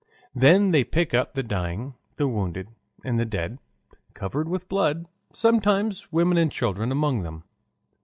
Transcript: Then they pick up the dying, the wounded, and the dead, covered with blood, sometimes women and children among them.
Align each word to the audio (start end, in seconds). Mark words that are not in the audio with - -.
Then 0.33 0.71
they 0.71 0.83
pick 0.83 1.13
up 1.13 1.35
the 1.35 1.43
dying, 1.43 1.93
the 2.15 2.27
wounded, 2.27 2.69
and 3.05 3.19
the 3.19 3.23
dead, 3.25 3.59
covered 4.15 4.49
with 4.49 4.67
blood, 4.67 5.05
sometimes 5.31 6.11
women 6.11 6.39
and 6.39 6.51
children 6.51 6.91
among 6.91 7.21
them. 7.21 7.43